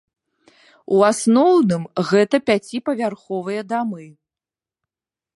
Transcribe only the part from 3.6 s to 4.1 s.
дамы.